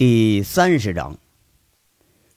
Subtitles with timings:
[0.00, 1.18] 第三十章，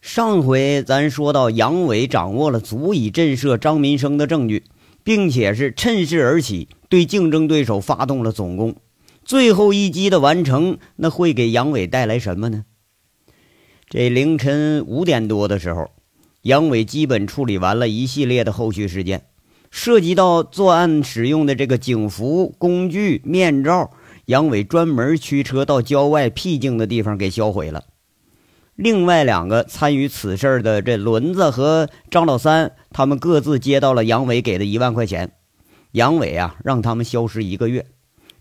[0.02, 4.66] 上回咱说到，杨伟掌握了足以震慑张民生的证据，
[5.02, 8.76] 并且是趁势而起，对竞争对手发动了总攻。
[9.24, 12.66] 最后一击的完成，那会给杨伟带来什么呢？
[13.88, 15.90] 这凌晨五点多的时候，
[16.42, 19.24] 杨伟基本处理完了一系列的后续事件，
[19.72, 23.90] 涉及到作案使用的这个警服、工具、面罩。
[24.26, 27.84] 杨伟专门驱车到郊外僻静的地方给销毁了。
[28.76, 35.34] 另外两个参与此事的这轮子和张老三，他们各自接到了杨伟给的一万块钱。
[35.92, 37.86] 杨伟啊，让他们消失一个月。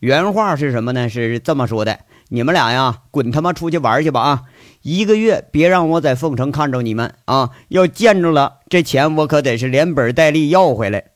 [0.00, 1.09] 原话是什么呢？
[1.09, 4.20] 是这么说的：“你们俩呀，滚他妈出去玩去吧！
[4.20, 4.42] 啊，
[4.82, 7.51] 一个月别让我在凤城看着你们啊！
[7.68, 11.10] 要见着了，这钱我可得是连本带利要回来。”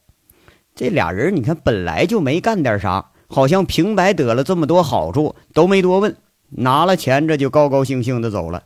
[0.77, 3.13] 这俩人，你看本来就没干点啥。
[3.27, 6.17] 好像平白得了这么多好处，都没多问，
[6.51, 8.65] 拿了钱这就高高兴兴的走了。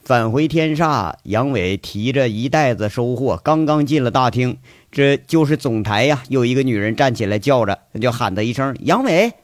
[0.00, 4.56] 返回天煞，杨伟提着一袋子收获，刚刚进了大厅，
[4.90, 6.22] 这就是总台呀。
[6.28, 9.34] 有一个女人站起来叫着，就喊他一声“杨伟”。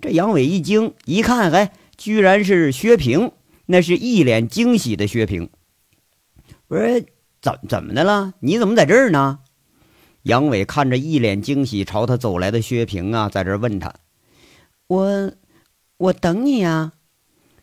[0.00, 3.32] 这杨伟一惊，一看，哎，居然是薛平，
[3.66, 5.50] 那是一脸惊喜的薛平。
[6.68, 7.02] 我说
[7.42, 8.34] ：“怎怎么的了？
[8.40, 9.40] 你怎么在这儿呢？”
[10.26, 13.94] 杨伟看着一脸惊喜朝他走来的薛平啊，在这问他
[14.88, 15.32] ：“我，
[15.98, 16.94] 我等你呀。”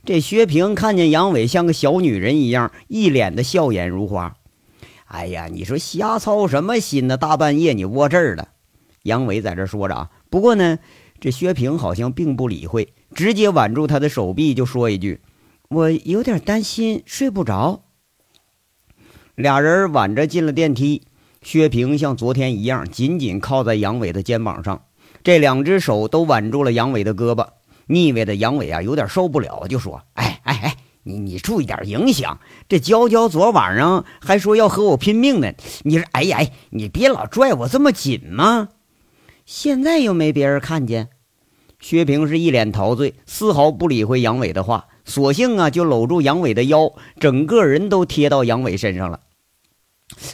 [0.05, 4.37] 这薛平看见杨伟像个小女人一样，一脸的笑颜如花。
[5.03, 7.17] 哎呀，你说瞎操什么心呢？
[7.17, 8.47] 大半夜你窝这儿了。
[9.01, 10.79] 杨伟在这说着啊，不过呢，
[11.19, 15.19] 这薛平好像并不理会，直接挽住他的手臂就说一句
[15.67, 17.83] ：“我有点担心，睡不着。”
[19.35, 21.01] 俩人挽着进了电梯。
[21.43, 24.85] 薛平像昨天一样，紧紧靠在杨伟的肩膀上，
[25.23, 27.47] 这两只手都挽住了杨伟的胳膊。
[27.87, 32.39] 腻歪的杨伟啊，有点受不了，就说：“哎哎哎，你你注意点影响。
[32.69, 35.51] 这娇娇昨晚上还说要和我拼命呢。
[35.83, 38.69] 你说，哎呀哎，你别老拽我这么紧嘛。
[39.45, 41.09] 现在又没别人看见。”
[41.81, 49.19] 薛平是一脸陶醉，丝毫不理会杨伟的话，索性啊就搂住杨伟的腰，整个人都贴到杨伟身上了。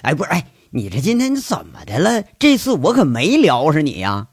[0.04, 0.46] 哎，不是哎。
[0.72, 2.24] 你这今天怎么的了？
[2.38, 4.28] 这次我可没撩上你呀！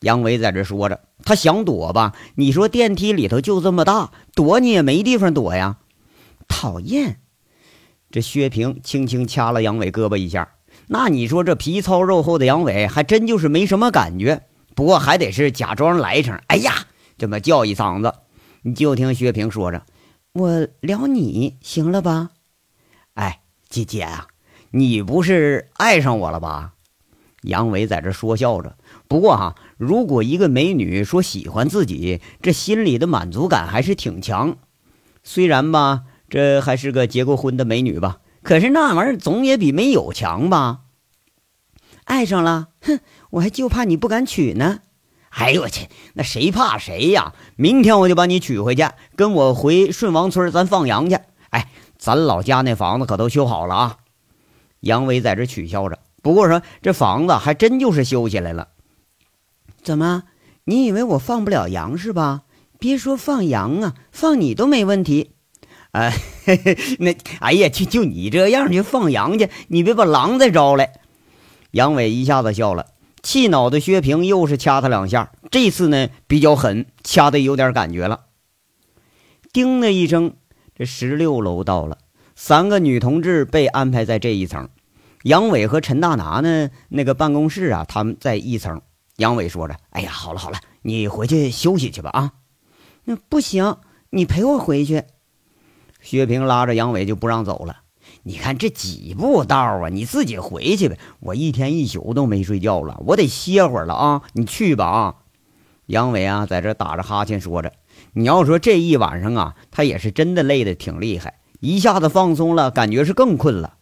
[0.00, 2.14] 杨伟在这说着，他想躲吧？
[2.36, 5.78] 你说电梯里头就这么大，躲你也没地方躲呀！
[6.48, 7.20] 讨厌！
[8.10, 10.48] 这薛平轻轻掐了杨伟胳膊一下，
[10.86, 14.42] 那你说这皮糙肉厚的杨伟还真就是没什么感觉，
[14.74, 16.72] 不过还得是假装来一声：“哎呀！”
[17.18, 18.12] 这么叫一嗓子。
[18.62, 19.84] 你就听薛平说着
[20.32, 22.30] ：“我撩你行了吧？”
[23.14, 24.28] 哎，姐姐啊！
[24.70, 26.72] 你不是爱上我了吧？
[27.42, 28.76] 杨伟在这说笑着。
[29.06, 34.56] 不过哈，如果一个美女说喜欢自己，这心里的满足感还是挺强。
[35.22, 40.80] 虽然吧，这还是个结过婚的美女吧，可是那玩意儿总也比没有强吧。
[42.04, 43.00] 爱上了，哼，
[43.30, 44.80] 我还就怕你不敢娶呢。
[45.30, 47.34] 哎呦我去，那谁怕谁呀？
[47.56, 51.18] 明天我就把你娶回去，跟我回顺王村，咱放羊去。
[51.50, 53.96] 哎，咱老家那房子可都修好了啊。
[54.80, 58.68] 杨伟在这取笑着，不过说这房子还真就是修起来了。
[59.82, 60.24] 怎么，
[60.64, 62.42] 你以为我放不了羊是吧？
[62.78, 65.32] 别说放羊啊，放你都没问题。
[65.92, 66.12] 哎，
[67.00, 70.92] 那哎呀，就就你这样去放羊去，你别把狼再招来。
[71.70, 72.88] 杨伟一下子笑了，
[73.22, 78.26] 气恼的薛平又是掐他两下，这次呢比较狠，掐的有点感觉了。
[79.52, 80.34] 叮的一声，
[80.74, 81.96] 这十六楼到了。
[82.38, 84.68] 三个女同志被安排在这一层，
[85.22, 86.68] 杨伟和陈大拿呢？
[86.90, 88.82] 那个办公室啊，他们在一层。
[89.16, 92.32] 杨伟说着：“哎呀，好了好了，你回去休息去吧啊。”
[93.04, 93.78] 那不行，
[94.10, 95.04] 你陪我回去。
[96.02, 97.78] 薛平拉着杨伟就不让走了。
[98.24, 100.98] 你看这几步道啊，你自己回去呗。
[101.20, 104.22] 我一天一宿都没睡觉了，我得歇会儿了啊。
[104.34, 105.14] 你去吧啊。
[105.86, 107.72] 杨伟啊，在这打着哈欠说着
[108.12, 113.76] ：“你要说这一晚上啊，他也是真的累得挺厉害。”一下子放松了，感觉是更困了。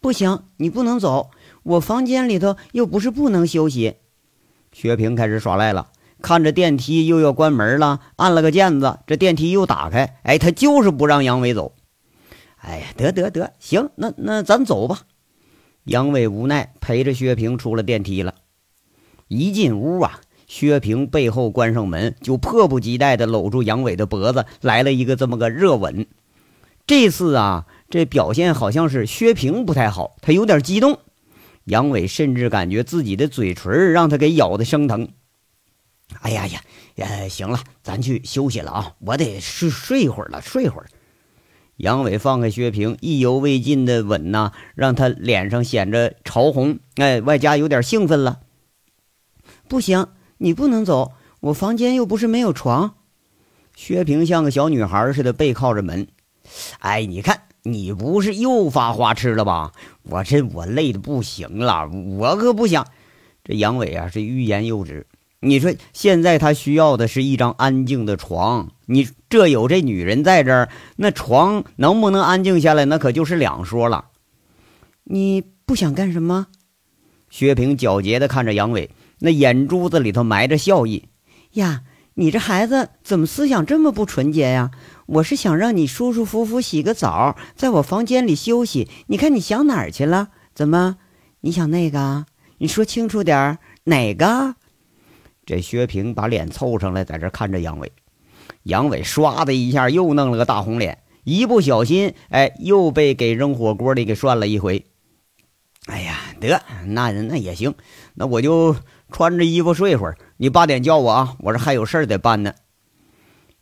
[0.00, 1.30] 不行，你不能走，
[1.62, 3.96] 我房间里头又不是不能休息。
[4.72, 10.18] 薛平开始耍赖了，看着电梯又要关门了，按了个键子，这电梯又打开。
[10.22, 11.74] 哎，他就是不让杨伟走。
[12.56, 15.00] 哎呀，得得得，行，那那咱走吧。
[15.84, 18.34] 杨伟无奈陪着薛平出了电梯了。
[19.26, 26.06] 一进屋啊，薛平背后关上门，就迫不及待地搂住杨伟的脖子，来了一个这么个热吻。
[26.88, 31.00] 这次啊，这表现好像是薛平不太好，他有点激动。
[31.64, 35.10] 杨伟甚至感觉自己的嘴唇让他给咬的生疼。
[36.22, 36.62] 哎呀呀，
[36.96, 40.86] 呃，行了，咱去休息了啊，我得睡睡一会儿了，睡会儿。
[41.76, 48.40] 杨伟放开薛平，意犹未尽的吻呐，让他脸上显着潮红，哎，外加有点兴奋了。
[49.68, 50.06] 不行，
[50.38, 52.94] 你不能走，我房间又不是没有床。
[53.76, 56.08] 薛平像个小女孩似的背靠着门。
[56.78, 59.72] 哎，你看，你不是又发花痴了吧？
[60.02, 62.86] 我这我累的不行了，我可不想。
[63.44, 65.06] 这杨伟啊，是欲言又止。
[65.40, 74.06] 你说现在他需要的是一张安静的床，你这有这女人在这儿，那床能不能安静下来，那可就是两说了。
[75.04, 76.48] 你不想干什么？
[77.30, 78.90] 薛平皎洁的看着杨伟，
[79.20, 81.04] 那眼珠子里头埋着笑意。
[81.52, 81.82] 呀，
[82.14, 84.72] 你这孩子怎么思想这么不纯洁呀？
[85.08, 88.90] 我是想让你舒舒服服洗个澡，在我房间里休息。
[89.06, 90.28] 你看你想哪儿去了？
[90.54, 90.98] 怎么？
[91.40, 92.26] 你想那个？
[92.58, 94.56] 你说清楚点，哪个？
[95.46, 97.90] 这薛平把脸凑上来，在这看着杨伟。
[98.64, 104.84] 杨伟唰的一下又弄了个大红脸，一不小心，哎，又被给扔火锅里给涮了一回。
[105.86, 107.74] 哎呀，得，那那也行，
[108.12, 108.76] 那我就
[109.10, 110.18] 穿着衣服睡会儿。
[110.36, 112.52] 你八点叫我啊，我这还有事儿得办呢。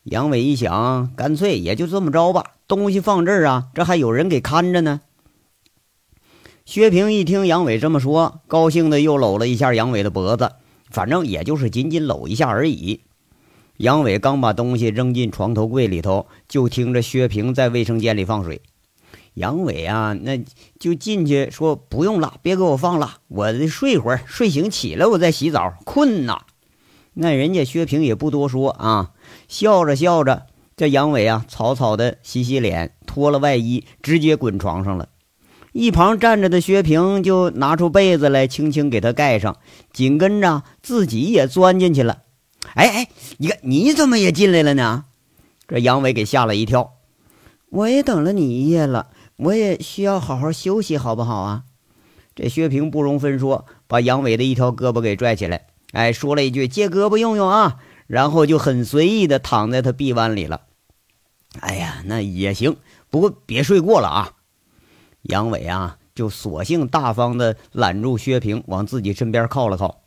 [0.09, 5.01] 杨伟一想，干脆也就这么着吧，东西放这儿啊，这还有人给看着呢。
[6.65, 10.53] 薛平一听杨伟这么说，高兴的又搂了一下杨伟的脖子。
[10.89, 13.01] 反正也就是紧紧搂一下而已。
[13.75, 18.61] 杨伟刚把东西扔进床头柜里头，就听着薛平在卫生间里放水。
[19.33, 20.41] 杨伟啊，那
[20.79, 26.43] 就进去说：“不用了，别给我放了，我睡会儿，睡醒起来我再洗澡，困呐。”
[27.19, 29.11] 那人家薛平也不多说啊，
[29.47, 35.09] 笑着笑着，这杨伟啊，草草的洗洗脸，脱了外衣，直接滚床上了。
[35.73, 39.57] 一旁站着的薛平就拿出被子来，轻轻给他盖上，
[39.93, 42.23] 紧跟着自己也钻进去了。
[42.73, 43.07] 哎哎，
[43.37, 45.05] 你看你怎么也进来了呢？
[45.67, 46.93] 这杨伟给吓了一跳。
[47.69, 49.07] 我也等了你一夜了，
[49.37, 51.63] 我也需要好好休息，好不好啊？
[52.35, 60.61] 这薛平不容分说，把杨伟的一条胳膊给拽起来，哎，说了一句“借胳膊用用啊”，然后就很随意的躺在他臂弯里了。
[61.59, 62.77] 哎呀，那也行，
[63.09, 64.33] 不过别睡过了啊。
[65.23, 70.03] 杨伟啊，就索性大方的揽住薛平，往自己身边靠了靠，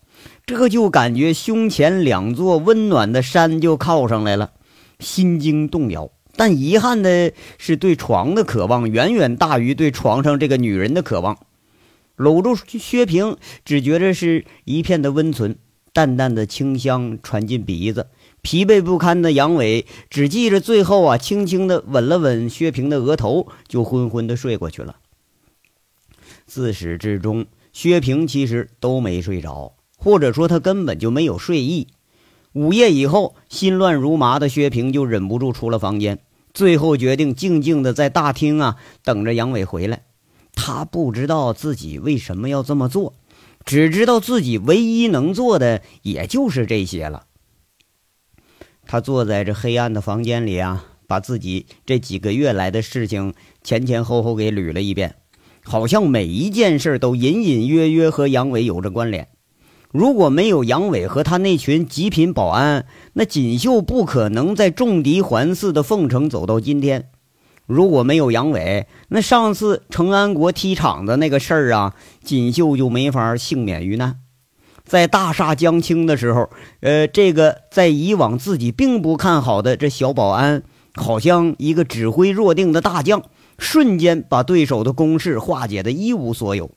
[0.47, 4.53] 这就感觉胸前两座温暖的山就靠上来了，
[4.99, 6.11] 心惊动摇。
[6.37, 11.37] 但遗憾的是，对床的渴望远远大于对床上这个女人的渴望。
[12.17, 15.58] 搂住薛平，只觉着是一片的温存，
[15.93, 18.09] 淡淡的清香传进鼻子。
[18.43, 24.97] 疲惫不堪的杨伟只记着最后啊，轻轻的吻了吻薛平的额头，就昏昏的睡过去了。
[26.47, 31.89] 自始至终，薛平其实都没睡着，或者说他根本就没有睡意。
[32.53, 36.19] 午夜以后，心乱如麻的薛平就忍不住出了房间，
[36.55, 40.03] 最后决定静静的在大厅啊等着杨伟回来。
[40.55, 43.15] 他不知道自己为什么要这么做，
[43.65, 47.25] 只知道自己唯一能做的也就是这些了。
[48.87, 55.17] 他坐在这黑暗的房间里啊，把自己这几个月来的事情前前后后给捋了一遍。
[55.62, 59.29] 好像每一件事都隐隐约约和杨伟有着关联。
[59.93, 67.11] 如果没有杨伟和他那群极品保安，那锦绣不可能在重敌环伺的凤城走到今天。
[67.70, 74.19] 如果没有杨伟，那上次成安国踢场的那个事儿啊，锦绣就没法幸免于难。
[74.84, 76.50] 在大厦将倾的时候，
[76.81, 80.65] 呃，这个在以往自己并不看好的这小保安，
[80.96, 83.22] 好像一个指挥若定的大将。
[83.56, 86.72] 瞬间把对手的攻势化解的一无所有，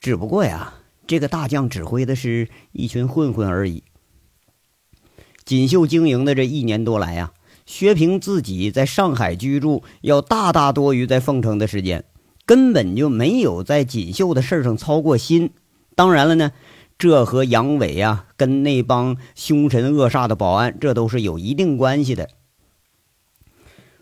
[0.00, 0.74] 只不过呀，
[1.06, 3.84] 这个大将指挥的是一群混混而已。
[5.46, 7.30] 锦绣经营的这一年多来呀，
[7.66, 12.04] 薛平自己在上海居住要大大多于在凤城的时间，
[12.44, 15.50] 根本就没有在锦绣的事上操过心。
[15.94, 16.52] 当然了呢，
[16.98, 22.28] 这和杨伟啊跟那帮凶神恶煞的保安，这都是有一定关系的。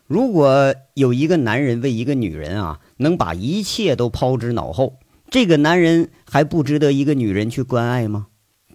[0.07, 4.99] 如果有一个男人为一个女人啊，能把一切都抛之脑后，
[5.31, 8.27] 这个男人还不值得一个女人去关爱吗？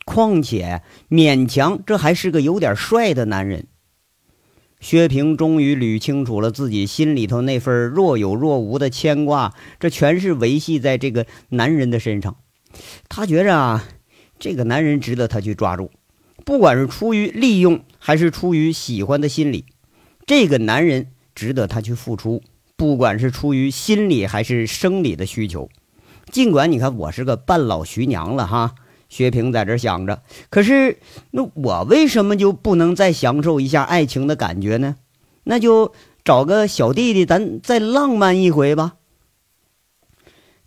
[0.06, 3.68] 况且勉强这还是个有点帅的男人。
[4.80, 12.38] 薛平终于捋清楚了自己心里头那份若有若无的牵挂，这全是维系在这个男人的身上。
[13.10, 13.84] 他觉着啊，
[14.40, 15.92] 这个男人值得他去抓住，
[16.46, 19.66] 不管是出于利用还是出于喜欢的心理，
[20.26, 21.08] 这个男人。
[21.38, 22.42] 值得他去付出，
[22.76, 25.70] 不管是出于心理还是生理的需求。
[26.32, 28.74] 尽管你看我是个半老徐娘了哈，
[29.10, 30.22] 薛平在这想着。
[30.50, 31.00] 可是，
[31.32, 34.96] 那我为什么就不能再享受一下爱情的感觉呢？
[35.44, 35.94] 那就
[36.26, 38.96] 找个小弟弟，咱再浪漫一回吧。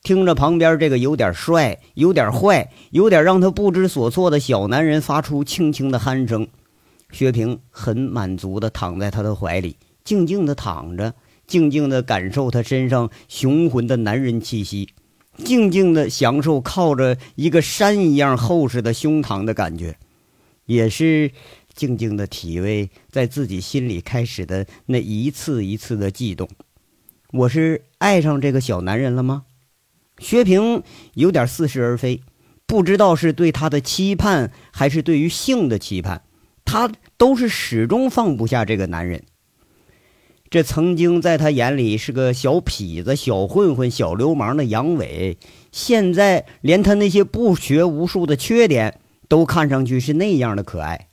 [0.03, 6.49] 听着旁边这个有点帅、有点坏、有点让他不知所措的小男人发出轻轻的鼾声，
[7.13, 11.13] 薛平很满足的躺在他的怀里，静静的躺着，
[11.47, 14.89] 静静的感受他身上雄浑的男人气息，
[15.41, 19.97] 静静的享受靠着一个山一样厚实的胸膛的感觉，
[20.67, 21.33] 也是
[21.75, 26.49] 静静的体味在自己心里开始的那一次一次的悸动。
[27.33, 29.45] 我是爱上这个小男人了吗？
[30.19, 30.83] 薛平
[31.15, 32.21] 有点似是而非，
[32.67, 36.23] 不知道是对他的期盼，还是对于性的期盼，
[36.65, 39.25] 他都是始终放不下这个男人。
[40.51, 45.39] 这曾经在他眼里是个小痞子、小混混、小流氓的杨伟，
[45.71, 51.07] 现在连他那些不学无术的缺点都看上去是那样的可爱。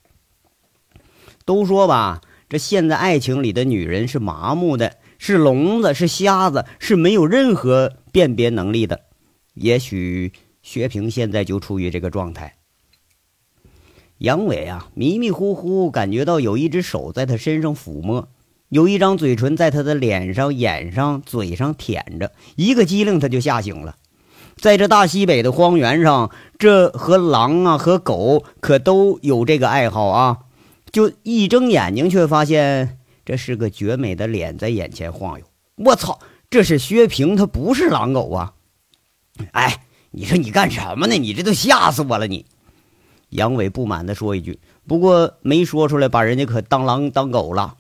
[1.46, 4.98] 都说吧，这现在爱情里的女人是麻木的。
[5.20, 9.02] 是聋子，是瞎子，是没有任何辨别能力的。
[9.56, 12.56] 也许薛平现在就处于这个状态。
[14.20, 18.30] 杨伟啊，迷迷糊糊感觉到有一只手在他身上抚摸，
[18.70, 23.96] 有一张嘴唇在他的脸上、眼上、嘴上舔着，一个机灵他就吓醒了。
[24.56, 30.40] 在这大西北的荒原上，这和狼啊和狗可都有这个爱好啊。
[30.92, 32.98] 就一睁眼睛，却发现。
[33.26, 35.46] 这是个绝美的脸在眼前晃悠，
[35.76, 36.18] 我操！
[36.50, 38.54] 这是薛平，他不是狼狗啊！
[39.52, 39.82] 哎，
[40.12, 41.18] 你说你干什么呢？
[41.18, 42.26] 你这都吓死我了！
[42.26, 42.46] 你，
[43.32, 47.76] 杨伟不满地说一句，不过没说出来，把人家可当狼当狗了。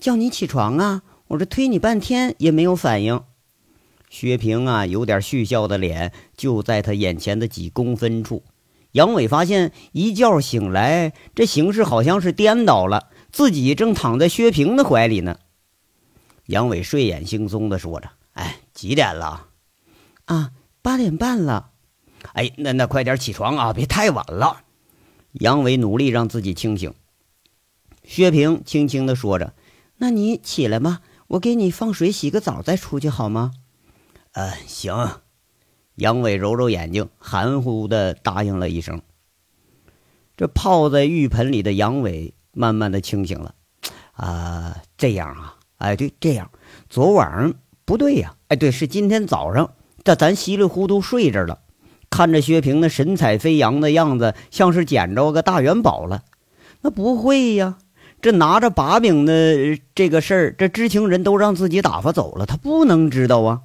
[0.00, 1.02] 叫你起床啊！
[1.28, 3.22] 我这推你半天也没有反应。
[4.08, 8.42] 薛平啊，有点续笑的脸就在他眼前的几公分处。
[8.92, 13.10] 杨伟发现一觉醒来，这形势好像是颠倒了。
[13.30, 15.38] 自己正躺在薛平的怀里呢，
[16.46, 19.48] 杨伟睡眼惺忪的说着：“哎，几点了？
[20.24, 21.72] 啊，八点半了。
[22.32, 24.62] 哎，那那快点起床啊，别太晚了。”
[25.32, 26.94] 杨伟努力让自己清醒。
[28.04, 29.52] 薛平轻轻的说着
[29.98, 33.52] ：“那你起来吧，我给你放水洗个澡再出去好吗
[34.32, 35.20] ？”“呃，行。”
[35.96, 39.02] 杨伟揉揉眼睛，含糊的答应了一声。
[40.36, 42.34] 这泡在浴盆里的杨伟。
[42.52, 43.54] 慢慢的清醒了，
[44.14, 46.50] 啊，这样啊，哎，对，这样，
[46.90, 51.60] 昨晚上不对呀，哎，对，是今天早上，这咱稀里糊涂睡着了，
[52.10, 56.24] 看着薛平那神采飞扬的样子，像是捡着个大元宝了。
[56.80, 57.78] 那不会呀，
[58.20, 63.60] 这拿着把柄的这个事儿，这知情人都让自己打发走了，他不能知道啊。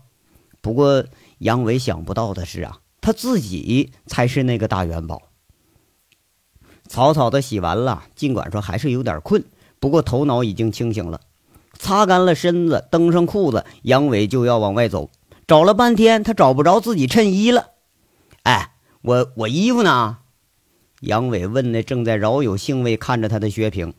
[0.61, 1.05] 不过
[1.39, 5.23] 杨伟想不到的是啊，他自己才是那个大元宝。
[6.87, 9.43] 草草的洗完了，尽管说还是有点困，
[9.79, 11.21] 不过头脑已经清醒了。
[11.79, 15.09] 擦干了身子，蹬上裤子，杨伟就要往外走。
[15.47, 17.71] 找了半天，他找不着自己衬衣了。
[18.43, 20.19] 哎，我我衣服呢？
[21.01, 23.93] 杨伟问那正在饶有兴味看着他的薛平。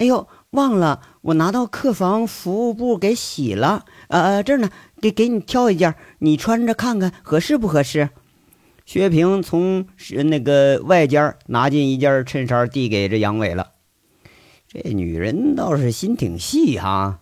[0.00, 3.84] 哎呦，忘了，我拿到客房服务部给洗了。
[4.08, 8.08] 呃，这儿呢，给给你挑一件，你穿着看看合适不合适。
[8.86, 13.72] 薛平从是那个外间拿进一件衬衫，递给这杨伟了。
[14.68, 17.20] 这女人倒是心挺细哈。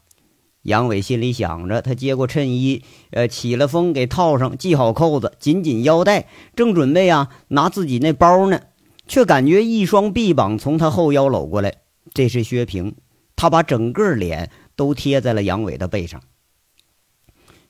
[0.62, 8.61] 杨伟心里想着，他接过衬衣，呃，起了风给套上，系好扣子，紧紧腰带，正准备啊拿自己那包呢，
[9.08, 11.75] 却感觉一双臂膀从他后腰搂过来。
[12.15, 12.97] 这是薛平，
[13.37, 16.23] 他把整个脸都贴在了杨伟的背上。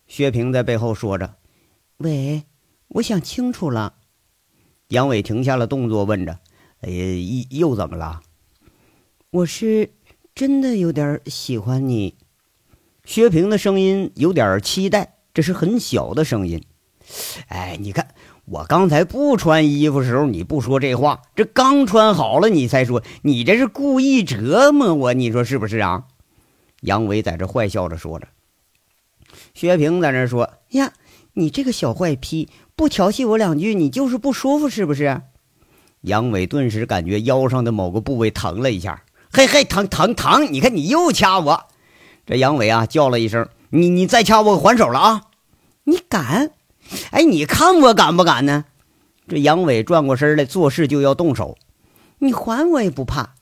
[0.06, 1.36] 薛平在背后说着
[1.98, 2.44] ：“伟。”
[2.88, 3.96] 我想清楚了，
[4.88, 6.38] 杨伟停下了动作，问着
[6.80, 8.22] ：“哎，又又怎么了？”
[9.28, 9.92] 我是
[10.34, 12.16] 真的有点喜欢你。
[13.04, 16.64] 薛平的声音有点期待，这是很小的声音。
[17.48, 18.14] 哎，你看，
[18.50, 26.04] 我刚才不穿衣服时候你不说这话，这刚穿好了你才说，你这是故意折磨我，你说是不是啊？
[26.80, 28.28] 杨伟在这坏笑着说着。
[29.52, 30.92] 薛平在那说：“呀，
[31.34, 35.20] 你这个小坏批！”不调戏我两句，你就是不舒服是不是？
[36.02, 40.50] 杨伟顿时感觉腰上的某个部位疼了一下，嘿嘿，疼疼疼！
[40.52, 41.66] 你看你又掐我，
[42.24, 45.22] 这杨伟啊叫了一声：“你你再掐我，还手了啊！”
[45.84, 46.52] 你敢？
[47.12, 48.64] 哎，你看我敢不敢呢？
[49.28, 51.58] 这杨伟转过身来，做事就要动手。
[52.18, 53.34] 你还我也不怕。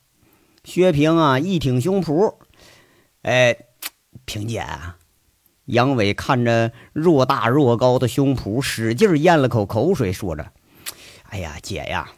[0.64, 2.34] 薛平啊一挺胸脯，
[3.22, 3.56] 哎，
[4.24, 4.96] 平姐啊。
[5.66, 10.52] 杨伟看着若大若高的胸脯，使劲咽了口口水，说着
[11.30, 12.10] ：“哎呀，姐呀，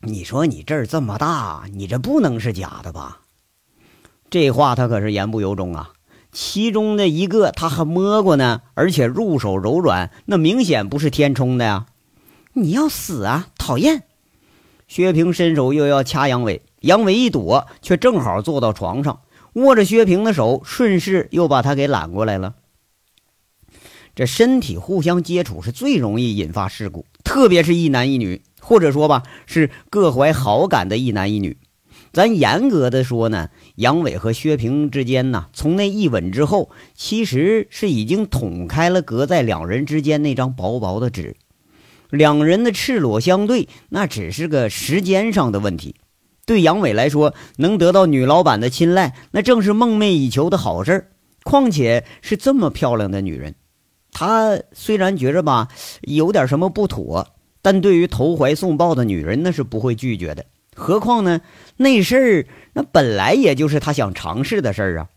[0.00, 3.20] 你说你这儿这么大，你这不能是假的吧？
[4.30, 5.90] 这话他可是言不由衷啊。
[6.40, 11.86] 其中的一个他还摸过呢，而且入手柔软，那明显不是填充的呀！
[12.52, 13.48] 你要死啊！
[13.58, 14.04] 讨厌！
[14.86, 19.18] 薛平伸手又要掐杨伟，杨伟一躲，却正好坐到床上，
[19.54, 22.54] 握着薛平的手，顺势又把他给揽过来了。
[24.14, 31.58] 这身体互相接触是最容易引发事故，特别是一男一女，或者说吧，是各怀好感的一男一女。
[32.18, 41.36] 咱严格的说呢，杨伟和薛平之间呢，从那一吻之后，其实是已经捅开了隔在两人之间那张薄薄的纸。
[42.10, 45.94] 两人的赤裸相对，那只是个时间上的问题。
[46.44, 51.10] 对杨伟来说，能得到女老板的青睐，那正是梦寐以求的好事儿。
[51.44, 53.54] 况且是这么漂亮的女人，
[54.10, 55.68] 他虽然觉着吧
[56.00, 57.28] 有点什么不妥，
[57.62, 60.44] 但对于投怀送抱的女人，那是不会拒绝的。
[60.78, 61.40] 何况呢？
[61.76, 65.08] 那事儿那本来也就是他想尝试的事儿啊。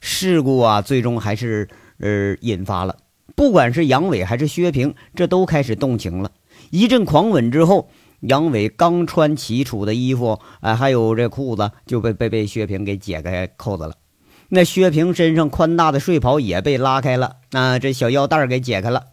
[0.00, 2.96] 事故啊，最终还是呃引发了。
[3.36, 6.30] 不管是杨伟还是薛平，这都开始动情了。
[6.70, 7.90] 一阵狂吻之后，
[8.20, 13.94] 杨伟刚穿齐楚的衣服，哎，还有这裤子就被被被薛平给解开扣子了。
[14.48, 19.04] 那薛平身上宽大的睡袍也被拉开了，那这小腰带给解开了。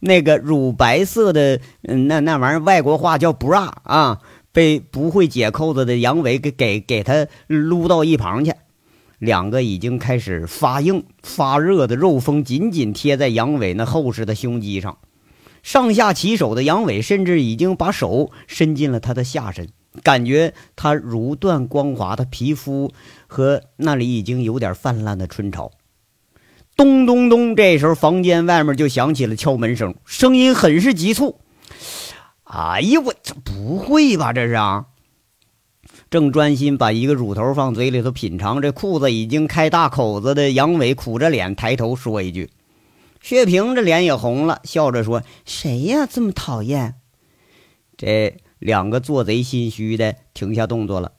[0.00, 4.20] 那个乳白色的，那那玩意儿外国话叫 bra 啊。
[4.52, 8.52] 被不会解扣子的杨伟给给给他撸到一旁去，
[9.18, 14.98] 两个已经开始发硬发热的肉峰紧紧贴在杨伟那厚实的胸肌上，
[15.62, 19.68] 上下其手的杨伟甚至已经把手伸进了他的下身，
[20.02, 22.92] 感觉他如缎光滑的皮肤
[23.26, 25.70] 和那里已经有点泛滥的春潮。
[26.76, 31.40] 咚咚咚，这时候房间外面就响起了敲门声，声音很是急促。
[32.52, 34.32] 哎呀，我这不会吧？
[34.32, 34.86] 这是啊！
[36.10, 42.50] 正专心把一个乳头放嘴里头品尝，这裤子已经开大口子的杨伟苦着脸抬头说一句
[43.22, 46.08] ：“薛平，这脸也红了，笑着说：‘谁呀？
[46.10, 46.96] 这么讨厌？’
[47.96, 51.12] 这两个做贼心虚的停下动作了，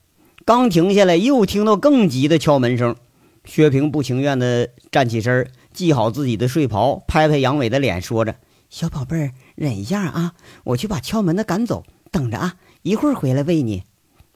[0.44, 2.98] 刚停下来，又听到更急的敲门声。
[3.46, 8.36] 薛平不情愿的站起身，系好自己的睡袍，拍拍杨伟的脸，说着
[8.72, 11.84] ：‘小宝贝儿。’忍一下啊，我去把敲门的赶走。
[12.10, 13.84] 等着啊，一会儿回来喂你。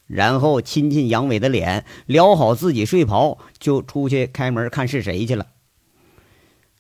[0.06, 5.48] 然后亲亲杨伟的脸，撩好自己睡袍，就出去开门看是谁去了。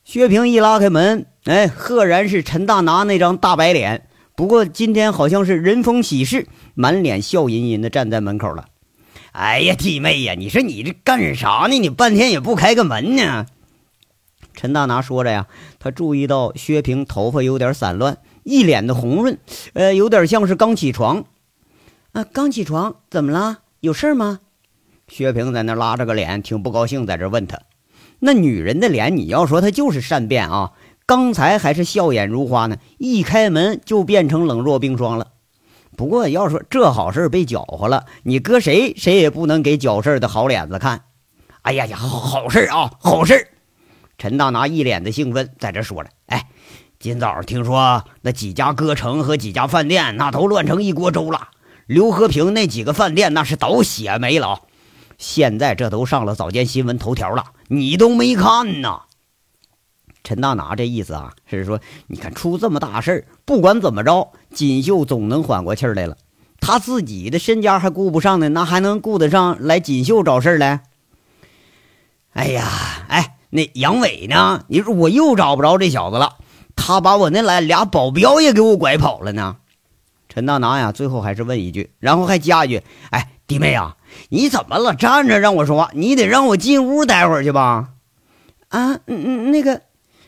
[0.03, 4.07] 薛平一拉开门，哎，赫然是陈大拿那张大白脸。
[4.35, 8.65] 不过今天好像是人逢喜事，满脸笑吟吟的站在门口了。
[9.31, 11.79] 哎呀，弟妹呀，你说你这干啥呢？
[11.79, 13.47] 你半天也不开个门呢？
[14.55, 15.47] 陈大拿说着呀，
[15.79, 18.17] 他注意到薛平头发有点散乱。
[18.43, 19.37] 一脸的红润，
[19.73, 21.25] 呃，有点像是刚起床。
[22.13, 23.59] 啊，刚起床，怎么了？
[23.79, 24.39] 有事吗？
[25.07, 27.59] 薛平在那拉着个脸，挺不高兴，在这问他。
[28.19, 30.71] 那女人的脸，你要说她就是善变啊。
[31.05, 35.33] 刚才还是笑眼如花呢，一开门就变成冷若冰霜了。
[35.97, 41.03] 不过要说这好事被搅和了，你搁谁谁也不能给搅事的好脸子看。
[41.61, 43.47] 哎呀呀，好好事啊，好事！
[44.17, 46.47] 陈大拿一脸的兴奋，在这说着，哎。
[46.97, 51.49] 今早听说那几家歌城和几家饭店，那都乱成一锅粥了。
[51.85, 54.61] 刘和平那几个饭店那是倒血霉了，
[55.19, 59.01] 现在这都上了早间新闻头条了，你都没看呢。
[60.23, 66.17] 陈大拿这意思啊，是说你看出这么大事儿，不管怎么着，锦绣总能缓过气来了。
[66.59, 70.81] 他自己的身家还顾不上呢，那还能顾得上来锦绣找事儿来？
[72.33, 72.65] 哎呀，
[73.09, 74.63] 哎，那杨伟呢？
[74.67, 76.37] 你说我又找不着这小子了。
[76.75, 79.55] 他把我那来俩保镖也给我拐跑了呢，
[80.27, 83.95] 陈大拿呀，最后还是问一句，然后还加一句：“哎，弟妹啊，
[84.27, 84.93] 你怎么了？
[84.93, 87.91] 站着让我说话，你得让我进屋待会儿去吧？”
[88.67, 89.81] 啊，嗯嗯，那个，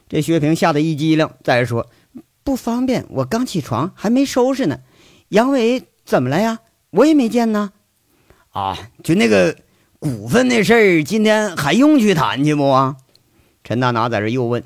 [0.08, 1.88] 这薛平吓得一激灵，再说
[2.46, 4.80] 不方便，我刚起床还没收拾呢。
[5.30, 6.60] 杨伟怎么了呀？
[6.92, 7.74] 我也没见呢。
[8.52, 9.54] 啊，就那个
[10.00, 12.96] 股份那事儿，今天还用去谈去不？
[13.68, 14.64] 陈大拿在这又问。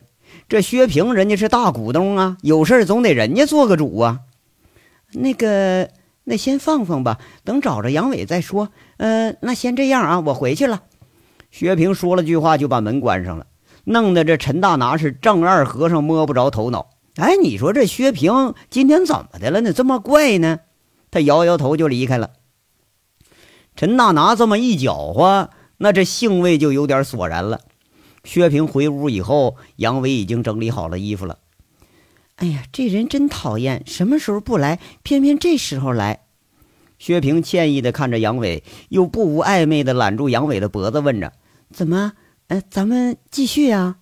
[0.48, 4.20] 这薛平人家是大股东啊，有事总得人家做个主啊。
[5.12, 5.90] 那个，
[6.24, 8.70] 那先放放吧，等找着杨伟再说。
[8.98, 10.84] 呃，那先这样啊，我回去了。
[11.50, 13.48] 薛平说了句话，就把门关上了，
[13.86, 16.92] 弄得这陈大拿是丈二和尚摸不着头脑。
[17.16, 19.74] 哎，你说这薛平今天怎么的了呢？
[19.74, 20.60] 这么怪呢？
[21.10, 22.30] 他摇摇头就离开了。
[23.76, 27.62] 陈大拿这么一搅和，那这兴味就有点索然了。
[28.24, 31.40] 薛平回屋以后，杨伟已经整理好了衣服了。
[32.36, 36.22] 哎呀，这人真讨厌，什么时候不来，偏偏这时候来。
[36.98, 41.34] 薛平歉意的看着杨伟，又不无暧昧的揽住杨伟的脖子，问着
[41.74, 42.14] ：“怎么？
[42.48, 43.98] 呃，咱们继续啊？”“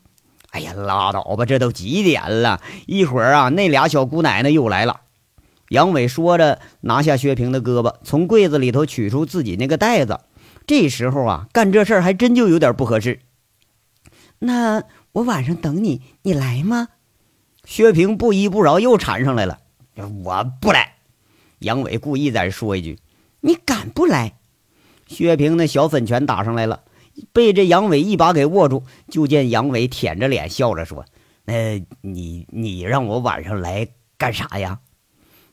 [0.51, 2.61] 哎呀，拉倒吧，这都几点了？
[2.87, 5.01] 一会儿啊，那俩小姑奶奶又来了。”
[5.69, 10.19] 杨伟说着，拿下薛平的胳膊，从柜子里头取出自己那个袋子。
[10.65, 13.19] 这时候啊，干这事还真就有点不合适。
[14.39, 16.89] 那我晚上等你，你来吗？
[17.65, 19.59] 薛平不依不饶，又缠上来了。
[20.23, 20.95] 我不来。
[21.59, 22.99] 杨伟故意再说一句
[23.41, 24.37] ：“你敢不来？”
[25.07, 26.83] 薛平那小粉拳打上来了，
[27.33, 28.83] 被这杨伟一把给握住。
[29.09, 31.05] 就见杨伟舔着脸笑着说
[31.43, 34.79] ：“那你你让我晚上来干啥呀？”“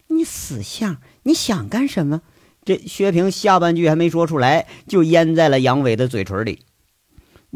[0.09, 2.22] 你死相，你想干什么？”
[2.64, 6.61] 这薛平下半句还没说出来，就咽在了杨伟的嘴唇里。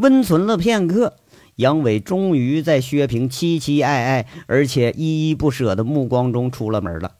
[0.00, 1.16] 温存了片刻，
[1.56, 7.12] 杨伟终于在薛平凄凄爱爱而且依依不舍的目光中出了门了。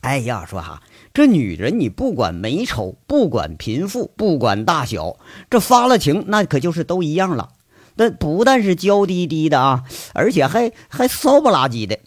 [0.00, 5.16] 哎呀，说哈，这女人你不管美丑，不管贫富，不管大小，
[5.50, 7.48] 这发了情，那可就是都一样了。
[7.96, 11.98] 那不但是娇滴滴的啊，而且还还骚不拉几的。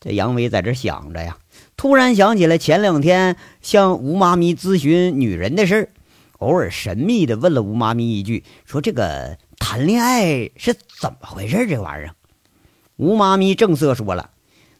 [0.00, 1.36] 这杨伟在这想着呀，
[1.76, 5.88] 突然想起来前两天向吴妈咪咨询女人的事儿，
[6.38, 11.66] 偶尔神秘的问了吴妈咪一句，说这个谈恋爱是怎么回事？
[11.66, 12.14] 这玩意儿，
[12.96, 14.30] 吴妈咪正色说了。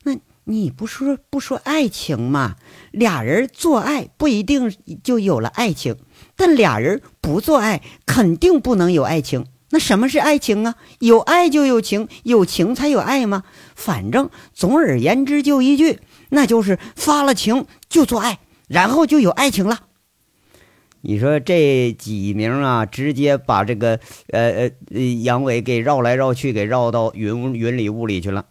[0.02, 2.56] 那你不说不说爱情吗？
[2.90, 5.96] 俩人做爱不一定就有了爱情，
[6.36, 9.46] 但俩人不做爱肯定不能有爱情。
[9.70, 10.76] 那什么是爱情啊？
[11.00, 13.42] 有爱就有情，有情才有爱吗？
[13.74, 18.38] 反正总而言之就一句，那就是发了情就做爱，
[18.68, 19.85] 然后就有爱情了。
[21.08, 28.46] 你说这几名啊，直接把这个呃呃杨伟给绕来绕去，给绕到云云里雾里去了。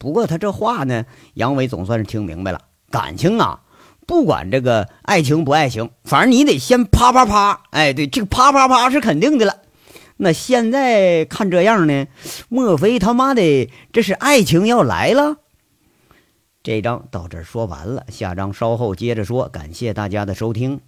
[0.00, 1.04] 不过他这话呢，
[1.34, 2.62] 杨伟总算是听明白了。
[2.90, 3.60] 感情啊，
[4.06, 7.64] 不管这个爱情不爱情，反正你得先啪啪啪。
[7.68, 9.56] 哎，对，这个啪啪啪是肯定的了。
[10.16, 12.06] 那现在看这样呢，
[12.48, 15.36] 莫非他妈的这是爱情要来了？
[16.62, 19.50] 这章到这儿说完了，下章稍后接着说。
[19.50, 20.80] 感谢大家的收听。